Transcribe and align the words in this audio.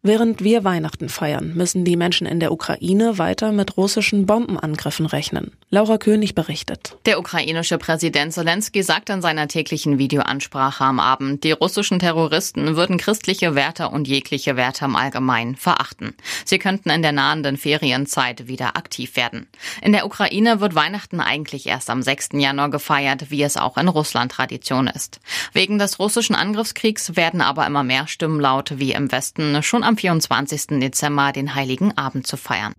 Während 0.00 0.44
wir 0.44 0.62
Weihnachten 0.62 1.08
feiern, 1.08 1.54
müssen 1.56 1.84
die 1.84 1.96
Menschen 1.96 2.24
in 2.24 2.38
der 2.38 2.52
Ukraine 2.52 3.18
weiter 3.18 3.50
mit 3.50 3.76
russischen 3.76 4.26
Bombenangriffen 4.26 5.06
rechnen. 5.06 5.50
Laura 5.70 5.98
König 5.98 6.36
berichtet. 6.36 6.96
Der 7.04 7.18
ukrainische 7.18 7.78
Präsident 7.78 8.32
Zelensky 8.32 8.84
sagt 8.84 9.10
in 9.10 9.20
seiner 9.20 9.48
täglichen 9.48 9.98
Videoansprache 9.98 10.84
am 10.84 11.00
Abend, 11.00 11.42
die 11.42 11.50
russischen 11.50 11.98
Terroristen 11.98 12.76
würden 12.76 12.96
christliche 12.96 13.56
Werte 13.56 13.88
und 13.88 14.06
jegliche 14.06 14.54
Werte 14.54 14.84
im 14.84 14.94
Allgemeinen 14.94 15.56
verachten. 15.56 16.14
Sie 16.44 16.60
könnten 16.60 16.90
in 16.90 17.02
der 17.02 17.10
nahenden 17.10 17.56
Ferienzeit 17.56 18.46
wieder 18.46 18.76
aktiv 18.76 19.16
werden. 19.16 19.48
In 19.82 19.90
der 19.90 20.06
Ukraine 20.06 20.60
wird 20.60 20.76
Weihnachten 20.76 21.20
eigentlich 21.20 21.66
erst 21.66 21.90
am 21.90 22.02
6. 22.02 22.28
Januar 22.34 22.70
gefeiert, 22.70 23.32
wie 23.32 23.42
es 23.42 23.56
auch 23.56 23.76
in 23.76 23.88
Russland 23.88 24.30
Tradition 24.30 24.86
ist. 24.86 25.18
Wegen 25.52 25.80
des 25.80 25.98
russischen 25.98 26.36
Angriffskriegs 26.36 27.16
werden 27.16 27.40
aber 27.40 27.66
immer 27.66 27.82
mehr 27.82 28.06
Stimmen 28.06 28.38
laut, 28.38 28.78
wie 28.78 28.92
im 28.92 29.10
Westen 29.10 29.60
schon 29.64 29.87
am 29.88 29.96
24. 29.96 30.78
Dezember 30.80 31.32
den 31.32 31.54
Heiligen 31.54 31.96
Abend 31.96 32.26
zu 32.26 32.36
feiern. 32.36 32.74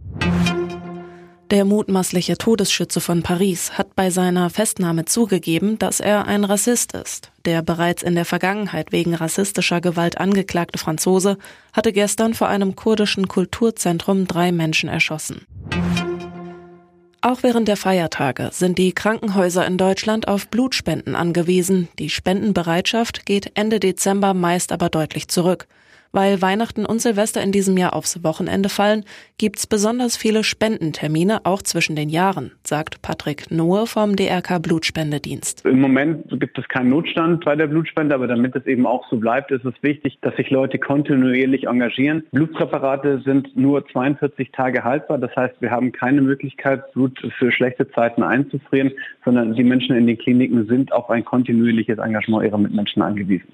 Der 1.49 1.65
mutmaßliche 1.65 2.37
Todesschütze 2.37 3.01
von 3.01 3.23
Paris 3.23 3.71
hat 3.71 3.95
bei 3.95 4.11
seiner 4.11 4.51
Festnahme 4.51 5.05
zugegeben, 5.05 5.79
dass 5.79 5.99
er 5.99 6.27
ein 6.27 6.43
Rassist 6.43 6.93
ist. 6.93 7.31
Der 7.45 7.63
bereits 7.63 8.03
in 8.03 8.13
der 8.13 8.25
Vergangenheit 8.25 8.91
wegen 8.91 9.15
rassistischer 9.15 9.81
Gewalt 9.81 10.19
angeklagte 10.19 10.77
Franzose 10.77 11.39
hatte 11.73 11.91
gestern 11.91 12.35
vor 12.35 12.47
einem 12.47 12.75
kurdischen 12.75 13.27
Kulturzentrum 13.27 14.27
drei 14.27 14.51
Menschen 14.51 14.87
erschossen. 14.87 15.47
Auch 17.21 17.41
während 17.41 17.67
der 17.67 17.77
Feiertage 17.77 18.51
sind 18.53 18.77
die 18.77 18.93
Krankenhäuser 18.93 19.66
in 19.66 19.79
Deutschland 19.79 20.27
auf 20.27 20.47
Blutspenden 20.47 21.16
angewiesen. 21.16 21.88
Die 21.97 22.11
Spendenbereitschaft 22.11 23.25
geht 23.25 23.51
Ende 23.55 23.79
Dezember 23.79 24.35
meist 24.35 24.71
aber 24.71 24.89
deutlich 24.89 25.27
zurück. 25.27 25.67
Weil 26.11 26.41
Weihnachten 26.41 26.85
und 26.85 27.02
Silvester 27.02 27.41
in 27.43 27.52
diesem 27.52 27.77
Jahr 27.77 27.95
aufs 27.95 28.23
Wochenende 28.23 28.69
fallen, 28.69 29.05
gibt's 29.38 29.67
besonders 29.67 30.17
viele 30.17 30.43
Spendentermine 30.43 31.41
auch 31.43 31.61
zwischen 31.61 31.95
den 31.95 32.09
Jahren, 32.09 32.51
sagt 32.63 33.03
Patrick 33.03 33.51
Nohe 33.51 33.85
vom 33.85 34.16
DRK 34.16 34.59
Blutspendedienst. 34.59 35.66
Im 35.66 35.79
Moment 35.81 36.27
gibt 36.39 36.57
es 36.57 36.67
keinen 36.67 36.89
Notstand 36.89 37.45
bei 37.45 37.55
der 37.55 37.67
Blutspende, 37.67 38.16
aber 38.16 38.25
damit 38.27 38.55
es 38.55 38.66
eben 38.66 38.88
auch 38.88 39.07
so 39.09 39.17
bleibt, 39.17 39.51
ist 39.51 39.66
es 39.66 39.75
wichtig, 39.81 40.17
dass 40.21 40.35
sich 40.35 40.49
Leute 40.49 40.79
kontinuierlich 40.79 41.67
engagieren. 41.67 42.23
Blutpräparate 42.31 43.21
sind 43.23 43.55
nur 43.55 43.88
42 43.88 44.51
Tage 44.51 44.83
haltbar, 44.83 45.19
das 45.19 45.35
heißt, 45.35 45.61
wir 45.61 45.69
haben 45.69 45.91
keine 45.91 46.21
Möglichkeit, 46.21 46.91
Blut 46.94 47.19
für 47.38 47.51
schlechte 47.51 47.88
Zeiten 47.91 48.23
einzufrieren, 48.23 48.91
sondern 49.23 49.53
die 49.53 49.63
Menschen 49.63 49.95
in 49.95 50.07
den 50.07 50.17
Kliniken 50.17 50.66
sind 50.67 50.91
auf 50.91 51.09
ein 51.11 51.23
kontinuierliches 51.23 51.99
Engagement 51.99 52.45
ihrer 52.45 52.57
Mitmenschen 52.57 53.03
angewiesen. 53.03 53.47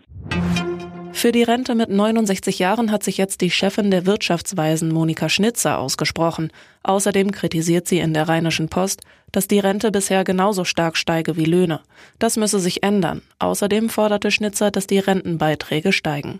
Für 1.26 1.32
die 1.32 1.42
Rente 1.42 1.74
mit 1.74 1.90
69 1.90 2.60
Jahren 2.60 2.92
hat 2.92 3.02
sich 3.02 3.18
jetzt 3.18 3.42
die 3.42 3.50
Chefin 3.50 3.90
der 3.90 4.06
Wirtschaftsweisen 4.06 4.94
Monika 4.94 5.28
Schnitzer 5.28 5.80
ausgesprochen. 5.80 6.52
Außerdem 6.84 7.32
kritisiert 7.32 7.88
sie 7.88 7.98
in 7.98 8.14
der 8.14 8.30
Rheinischen 8.30 8.70
Post, 8.70 9.02
dass 9.32 9.48
die 9.48 9.58
Rente 9.58 9.90
bisher 9.90 10.24
genauso 10.24 10.66
stark 10.66 10.98
steige 10.98 11.36
wie 11.36 11.46
Löhne. 11.46 11.80
Das 12.20 12.38
müsse 12.38 12.60
sich 12.60 12.84
ändern. 12.84 13.24
Außerdem 13.40 13.90
forderte 13.90 14.30
Schnitzer, 14.30 14.70
dass 14.70 14.86
die 14.86 15.00
Rentenbeiträge 15.00 15.94
steigen. 15.94 16.38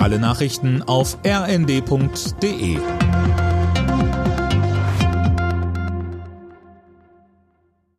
Alle 0.00 0.18
Nachrichten 0.18 0.82
auf 0.82 1.16
rnd.de 1.24 2.78